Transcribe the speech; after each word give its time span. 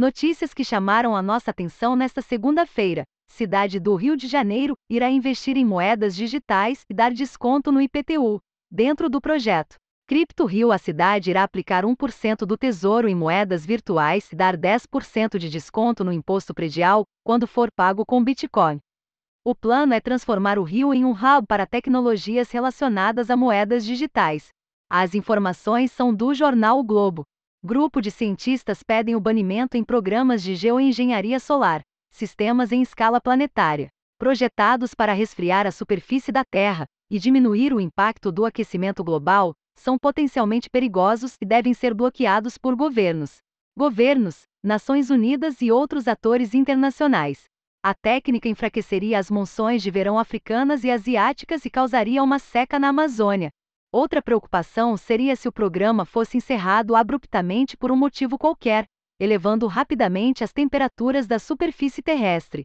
Notícias 0.00 0.54
que 0.54 0.64
chamaram 0.64 1.14
a 1.14 1.20
nossa 1.20 1.50
atenção 1.50 1.94
nesta 1.94 2.22
segunda-feira. 2.22 3.02
Cidade 3.28 3.78
do 3.78 3.94
Rio 3.94 4.16
de 4.16 4.28
Janeiro 4.28 4.72
irá 4.88 5.10
investir 5.10 5.58
em 5.58 5.64
moedas 5.66 6.16
digitais 6.16 6.86
e 6.88 6.94
dar 6.94 7.12
desconto 7.12 7.70
no 7.70 7.82
IPTU. 7.82 8.40
Dentro 8.70 9.10
do 9.10 9.20
projeto 9.20 9.74
Cripto 10.08 10.46
Rio, 10.46 10.72
a 10.72 10.78
cidade 10.78 11.28
irá 11.28 11.42
aplicar 11.42 11.84
1% 11.84 12.46
do 12.46 12.56
tesouro 12.56 13.08
em 13.08 13.14
moedas 13.14 13.66
virtuais 13.66 14.32
e 14.32 14.34
dar 14.34 14.56
10% 14.56 15.36
de 15.36 15.50
desconto 15.50 16.02
no 16.02 16.14
imposto 16.14 16.54
predial 16.54 17.04
quando 17.22 17.46
for 17.46 17.70
pago 17.70 18.06
com 18.06 18.24
Bitcoin. 18.24 18.78
O 19.44 19.54
plano 19.54 19.92
é 19.92 20.00
transformar 20.00 20.58
o 20.58 20.62
Rio 20.62 20.94
em 20.94 21.04
um 21.04 21.12
hub 21.12 21.46
para 21.46 21.66
tecnologias 21.66 22.50
relacionadas 22.50 23.28
a 23.28 23.36
moedas 23.36 23.84
digitais. 23.84 24.48
As 24.88 25.14
informações 25.14 25.92
são 25.92 26.14
do 26.14 26.32
jornal 26.32 26.78
o 26.78 26.84
Globo. 26.84 27.22
Grupo 27.62 28.00
de 28.00 28.10
cientistas 28.10 28.82
pedem 28.82 29.14
o 29.14 29.20
banimento 29.20 29.76
em 29.76 29.84
programas 29.84 30.42
de 30.42 30.54
geoengenharia 30.54 31.38
solar, 31.38 31.82
sistemas 32.10 32.72
em 32.72 32.80
escala 32.80 33.20
planetária, 33.20 33.90
projetados 34.18 34.94
para 34.94 35.12
resfriar 35.12 35.66
a 35.66 35.70
superfície 35.70 36.32
da 36.32 36.42
Terra 36.42 36.86
e 37.10 37.18
diminuir 37.18 37.74
o 37.74 37.80
impacto 37.80 38.32
do 38.32 38.46
aquecimento 38.46 39.04
global, 39.04 39.52
são 39.76 39.98
potencialmente 39.98 40.70
perigosos 40.70 41.36
e 41.38 41.44
devem 41.44 41.74
ser 41.74 41.92
bloqueados 41.92 42.56
por 42.56 42.74
governos, 42.74 43.40
governos, 43.76 44.44
Nações 44.64 45.10
Unidas 45.10 45.60
e 45.60 45.70
outros 45.70 46.08
atores 46.08 46.54
internacionais. 46.54 47.44
A 47.82 47.92
técnica 47.92 48.48
enfraqueceria 48.48 49.18
as 49.18 49.30
monções 49.30 49.82
de 49.82 49.90
verão 49.90 50.18
africanas 50.18 50.82
e 50.82 50.90
asiáticas 50.90 51.66
e 51.66 51.70
causaria 51.70 52.22
uma 52.22 52.38
seca 52.38 52.78
na 52.78 52.88
Amazônia, 52.88 53.50
Outra 53.92 54.22
preocupação 54.22 54.96
seria 54.96 55.34
se 55.34 55.48
o 55.48 55.52
programa 55.52 56.04
fosse 56.04 56.36
encerrado 56.36 56.94
abruptamente 56.94 57.76
por 57.76 57.90
um 57.90 57.96
motivo 57.96 58.38
qualquer, 58.38 58.84
elevando 59.18 59.66
rapidamente 59.66 60.44
as 60.44 60.52
temperaturas 60.52 61.26
da 61.26 61.40
superfície 61.40 62.00
terrestre. 62.00 62.62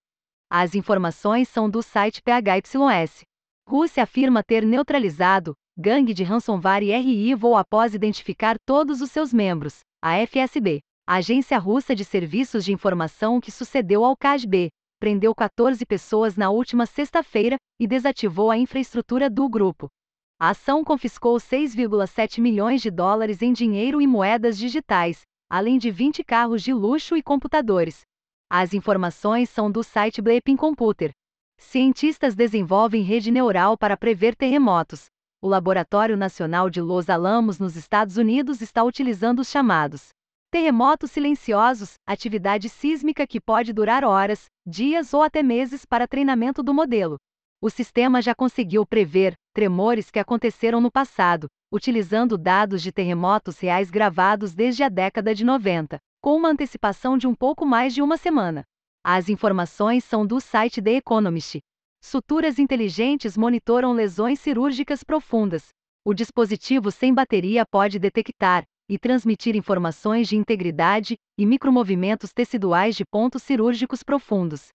As 0.52 0.75
informações 0.75 1.50
são 1.50 1.67
do 1.67 1.81
site 1.81 2.22
PHYS. 2.22 3.23
Rússia 3.67 4.03
afirma 4.03 4.44
ter 4.44 4.63
neutralizado 4.63 5.55
gangue 5.77 6.13
de 6.13 6.23
ransomware 6.23 6.95
RIVO 7.02 7.55
após 7.55 7.94
identificar 7.94 8.55
todos 8.66 9.02
os 9.02 9.11
seus 9.11 9.33
membros, 9.33 9.80
a 10.02 10.25
FSB, 10.25 10.80
agência 11.07 11.57
russa 11.57 11.95
de 11.95 12.05
serviços 12.05 12.63
de 12.63 12.72
informação 12.72 13.41
que 13.41 13.52
sucedeu 13.52 14.05
ao 14.05 14.16
KGB, 14.16 14.69
prendeu 15.00 15.35
14 15.35 15.85
pessoas 15.85 16.38
na 16.38 16.50
última 16.50 16.85
sexta-feira 16.85 17.57
e 17.80 17.88
desativou 17.88 18.50
a 18.50 18.57
infraestrutura 18.57 19.30
do 19.30 19.50
grupo. 19.50 19.89
A 20.38 20.50
ação 20.50 20.83
confiscou 20.83 21.38
6,7 21.38 22.41
milhões 22.41 22.81
de 22.81 22.91
dólares 22.91 23.41
em 23.41 23.53
dinheiro 23.53 24.02
e 24.02 24.08
moedas 24.08 24.58
digitais, 24.58 25.22
além 25.50 25.78
de 25.78 25.89
20 25.89 26.25
carros 26.25 26.61
de 26.61 26.73
luxo 26.73 27.16
e 27.16 27.23
computadores. 27.23 28.02
As 28.50 28.73
informações 28.73 29.50
são 29.50 29.72
do 29.72 29.81
site 29.81 30.22
Bleeping 30.22 30.58
Computer. 30.58 31.11
Cientistas 31.58 32.36
desenvolvem 32.36 33.02
rede 33.02 33.31
neural 33.31 33.78
para 33.78 33.95
prever 33.95 34.36
terremotos. 34.36 35.06
O 35.41 35.47
Laboratório 35.47 36.17
Nacional 36.17 36.69
de 36.69 36.81
Los 36.81 37.09
Alamos, 37.09 37.58
nos 37.58 37.78
Estados 37.78 38.17
Unidos, 38.17 38.61
está 38.61 38.83
utilizando 38.83 39.39
os 39.39 39.50
chamados 39.50 40.09
terremotos 40.52 41.11
silenciosos, 41.11 41.95
atividade 42.08 42.69
sísmica 42.69 43.28
que 43.28 43.41
pode 43.41 43.73
durar 43.73 44.06
horas, 44.06 44.45
dias 44.66 45.13
ou 45.13 45.22
até 45.22 45.44
meses 45.44 45.83
para 45.86 46.08
treinamento 46.08 46.63
do 46.63 46.73
modelo. 46.73 47.17
O 47.61 47.70
sistema 47.70 48.22
já 48.22 48.36
conseguiu 48.36 48.86
prever 48.86 49.34
tremores 49.53 50.11
que 50.11 50.20
aconteceram 50.20 50.81
no 50.81 50.92
passado, 50.92 51.48
utilizando 51.72 52.38
dados 52.38 52.81
de 52.81 52.92
terremotos 52.92 53.59
reais 53.59 53.89
gravados 53.89 54.53
desde 54.53 54.84
a 54.84 54.89
década 54.89 55.34
de 55.34 55.44
90, 55.44 55.97
com 56.22 56.36
uma 56.36 56.50
antecipação 56.50 57.17
de 57.17 57.28
um 57.28 57.34
pouco 57.34 57.66
mais 57.66 57.94
de 57.94 58.02
uma 58.02 58.17
semana. 58.17 58.64
As 59.03 59.30
informações 59.30 60.03
são 60.03 60.25
do 60.25 60.39
site 60.39 60.81
The 60.81 60.94
Economist. 60.97 61.59
Suturas 62.03 62.59
inteligentes 62.59 63.38
monitoram 63.38 63.94
lesões 63.94 64.40
cirúrgicas 64.40 65.03
profundas. 65.03 65.69
O 66.03 66.13
dispositivo 66.13 66.91
sem 66.91 67.13
bateria 67.13 67.66
pode 67.66 67.97
detectar 67.97 68.63
e 68.88 69.00
transmitir 69.00 69.56
informações 69.56 70.28
de 70.28 70.35
integridade 70.35 71.16
e 71.38 71.46
micromovimentos 71.46 72.31
teciduais 72.31 72.96
de 72.96 73.03
pontos 73.03 73.41
cirúrgicos 73.41 74.03
profundos. 74.03 74.69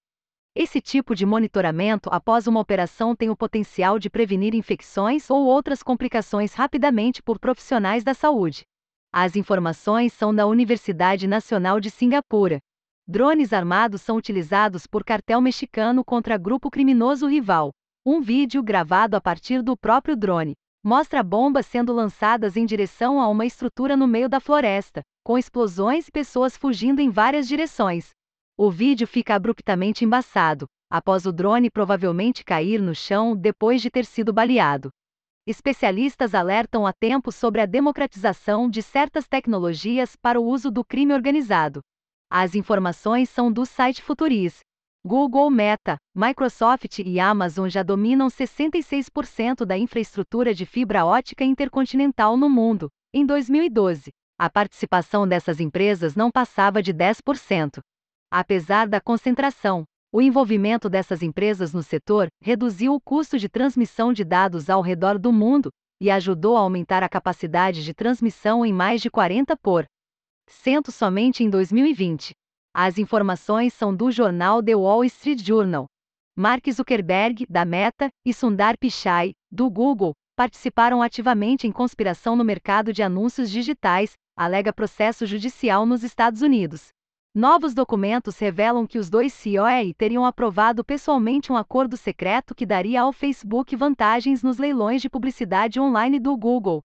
Esse 0.53 0.81
tipo 0.81 1.15
de 1.15 1.25
monitoramento 1.25 2.11
após 2.13 2.49
uma 2.49 2.59
operação 2.59 3.15
tem 3.15 3.31
o 3.31 3.37
potencial 3.37 4.01
de 4.01 4.11
prevenir 4.11 4.53
infecções 4.53 5.31
ou 5.31 5.47
outras 5.47 5.81
complicações 5.81 6.55
rapidamente 6.55 7.23
por 7.23 7.39
profissionais 7.39 8.03
da 8.03 8.15
saúde. 8.15 8.65
As 9.13 9.37
informações 9.37 10.13
são 10.13 10.35
da 10.35 10.49
Universidade 10.49 11.29
Nacional 11.29 11.79
de 11.79 11.89
Singapura. 11.89 12.59
Drones 13.07 13.53
armados 13.53 14.03
são 14.03 14.17
utilizados 14.17 14.89
por 14.89 15.05
cartel 15.05 15.41
mexicano 15.41 16.05
contra 16.05 16.37
grupo 16.37 16.69
criminoso 16.69 17.29
rival. 17.29 17.71
Um 18.05 18.21
vídeo 18.21 18.61
gravado 18.61 19.17
a 19.17 19.21
partir 19.21 19.63
do 19.63 19.77
próprio 19.77 20.17
drone 20.17 20.55
mostra 20.83 21.23
bombas 21.23 21.67
sendo 21.67 21.93
lançadas 21.93 22.57
em 22.57 22.67
direção 22.67 23.21
a 23.21 23.29
uma 23.29 23.47
estrutura 23.47 23.97
no 23.97 24.07
meio 24.07 24.29
da 24.29 24.41
floresta, 24.41 25.03
com 25.23 25.39
explosões 25.39 26.09
e 26.09 26.13
pessoas 26.13 26.57
fugindo 26.57 27.01
em 27.01 27.09
várias 27.09 27.47
direções. 27.47 28.11
O 28.63 28.71
vídeo 28.71 29.07
fica 29.07 29.35
abruptamente 29.35 30.05
embaçado, 30.05 30.67
após 30.91 31.25
o 31.25 31.33
drone 31.33 31.71
provavelmente 31.71 32.45
cair 32.45 32.79
no 32.79 32.95
chão 32.95 33.35
depois 33.35 33.81
de 33.81 33.89
ter 33.89 34.05
sido 34.05 34.35
baleado. 34.35 34.91
Especialistas 35.47 36.35
alertam 36.35 36.87
a 36.87 36.93
tempo 36.93 37.33
sobre 37.33 37.63
a 37.63 37.65
democratização 37.65 38.69
de 38.69 38.83
certas 38.83 39.27
tecnologias 39.27 40.15
para 40.15 40.39
o 40.39 40.45
uso 40.45 40.71
do 40.71 40.85
crime 40.85 41.15
organizado. 41.15 41.81
As 42.31 42.55
informações 42.55 43.31
são 43.31 43.51
do 43.51 43.65
site 43.65 44.03
Futuris. 44.03 44.59
Google, 45.07 45.51
Meta, 45.51 45.97
Microsoft 46.15 46.99
e 46.99 47.19
Amazon 47.19 47.67
já 47.67 47.83
dominam 47.83 48.29
66% 48.29 49.65
da 49.65 49.79
infraestrutura 49.79 50.53
de 50.53 50.67
fibra 50.67 51.07
ótica 51.07 51.43
intercontinental 51.45 52.37
no 52.37 52.51
mundo. 52.51 52.91
Em 53.11 53.25
2012, 53.25 54.11
a 54.39 54.51
participação 54.51 55.27
dessas 55.27 55.61
empresas 55.61 56.15
não 56.15 56.31
passava 56.31 56.83
de 56.83 56.93
10%. 56.93 57.81
Apesar 58.31 58.87
da 58.87 59.01
concentração, 59.01 59.85
o 60.13 60.23
envolvimento 60.23 60.89
dessas 60.89 61.21
empresas 61.21 61.73
no 61.73 61.83
setor 61.83 62.29
reduziu 62.41 62.95
o 62.95 63.01
custo 63.01 63.39
de 63.39 63.49
transmissão 63.49 64.13
de 64.13 64.25
dados 64.25 64.71
ao 64.71 64.81
redor 64.81 65.19
do 65.19 65.33
mundo 65.33 65.71
e 66.01 66.11
ajudou 66.11 66.57
a 66.57 66.61
aumentar 66.61 67.03
a 67.03 67.09
capacidade 67.09 67.83
de 67.83 67.93
transmissão 67.93 68.65
em 68.65 68.73
mais 68.73 69.01
de 69.01 69.11
40 69.11 69.57
por 69.57 69.85
cento 70.49 70.93
somente 70.93 71.43
em 71.43 71.51
2020. 71.51 72.33
As 72.73 72.99
informações 72.99 73.75
são 73.75 73.95
do 73.95 74.13
jornal 74.13 74.63
The 74.63 74.77
Wall 74.77 75.05
Street 75.05 75.45
Journal. 75.45 75.87
Mark 76.37 76.65
Zuckerberg, 76.71 77.45
da 77.51 77.65
Meta, 77.65 78.09
e 78.25 78.33
Sundar 78.33 78.79
Pichai, 78.79 79.33
do 79.51 79.69
Google, 79.69 80.15
participaram 80.37 81.03
ativamente 81.03 81.67
em 81.67 81.73
conspiração 81.73 82.37
no 82.37 82.45
mercado 82.45 82.93
de 82.93 83.03
anúncios 83.03 83.51
digitais, 83.51 84.13
alega 84.37 84.73
processo 84.73 85.27
judicial 85.27 85.85
nos 85.85 86.05
Estados 86.05 86.43
Unidos. 86.43 86.89
Novos 87.35 87.75
documentos 87.75 88.37
revelam 88.41 88.85
que 88.89 88.99
os 88.99 89.09
dois 89.09 89.33
CEOs 89.33 89.95
teriam 89.97 90.25
aprovado 90.25 90.85
pessoalmente 90.85 91.53
um 91.53 91.57
acordo 91.57 91.97
secreto 91.97 92.57
que 92.57 92.67
daria 92.67 93.03
ao 93.03 93.13
Facebook 93.13 93.77
vantagens 93.77 94.43
nos 94.43 94.59
leilões 94.59 95.01
de 95.01 95.09
publicidade 95.09 95.79
online 95.79 96.19
do 96.19 96.37
Google. 96.37 96.83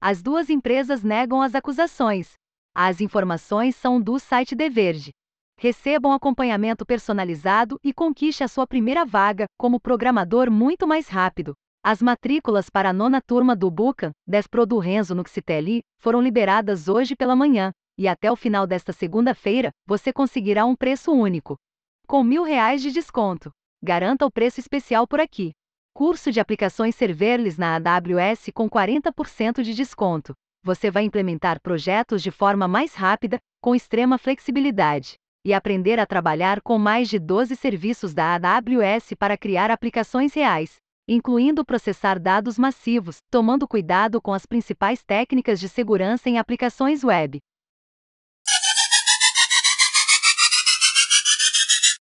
As 0.00 0.22
duas 0.22 0.50
empresas 0.50 1.02
negam 1.02 1.42
as 1.42 1.52
acusações. 1.52 2.34
As 2.72 3.00
informações 3.00 3.74
são 3.74 4.00
do 4.00 4.20
site 4.20 4.54
The 4.54 4.70
Verge. 4.70 5.10
Receba 5.58 6.08
um 6.08 6.12
acompanhamento 6.12 6.86
personalizado 6.86 7.76
e 7.82 7.92
conquiste 7.92 8.44
a 8.44 8.48
sua 8.48 8.68
primeira 8.68 9.04
vaga 9.04 9.46
como 9.58 9.80
programador 9.80 10.48
muito 10.48 10.86
mais 10.86 11.08
rápido. 11.08 11.54
As 11.82 12.00
matrículas 12.00 12.70
para 12.70 12.90
a 12.90 12.92
nona 12.92 13.20
turma 13.20 13.56
do 13.56 13.68
Bucan, 13.68 14.12
10 14.28 14.46
Pro 14.46 14.64
do 14.64 14.78
Renzo 14.78 15.12
no 15.12 15.26
Xitelli, 15.26 15.80
foram 15.98 16.22
liberadas 16.22 16.86
hoje 16.86 17.16
pela 17.16 17.34
manhã 17.34 17.72
e 17.98 18.06
até 18.06 18.30
o 18.30 18.36
final 18.36 18.64
desta 18.64 18.92
segunda-feira, 18.92 19.72
você 19.84 20.12
conseguirá 20.12 20.64
um 20.64 20.76
preço 20.76 21.10
único. 21.10 21.56
Com 22.06 22.22
mil 22.22 22.44
reais 22.44 22.80
de 22.80 22.92
desconto. 22.92 23.50
Garanta 23.82 24.24
o 24.24 24.30
preço 24.30 24.60
especial 24.60 25.06
por 25.06 25.18
aqui. 25.18 25.50
Curso 25.92 26.30
de 26.30 26.38
aplicações 26.38 26.94
serverless 26.94 27.58
na 27.58 27.74
AWS 27.74 28.50
com 28.54 28.70
40% 28.70 29.62
de 29.62 29.74
desconto. 29.74 30.32
Você 30.62 30.92
vai 30.92 31.02
implementar 31.02 31.60
projetos 31.60 32.22
de 32.22 32.30
forma 32.30 32.68
mais 32.68 32.94
rápida, 32.94 33.38
com 33.60 33.74
extrema 33.74 34.16
flexibilidade, 34.16 35.16
e 35.44 35.52
aprender 35.52 35.98
a 35.98 36.06
trabalhar 36.06 36.60
com 36.60 36.78
mais 36.78 37.08
de 37.08 37.18
12 37.18 37.56
serviços 37.56 38.14
da 38.14 38.34
AWS 38.36 39.14
para 39.18 39.36
criar 39.36 39.70
aplicações 39.72 40.34
reais, 40.34 40.76
incluindo 41.08 41.64
processar 41.64 42.18
dados 42.18 42.58
massivos, 42.58 43.18
tomando 43.30 43.66
cuidado 43.66 44.20
com 44.20 44.32
as 44.32 44.46
principais 44.46 45.02
técnicas 45.02 45.58
de 45.58 45.68
segurança 45.68 46.28
em 46.28 46.38
aplicações 46.38 47.02
web. 47.02 47.40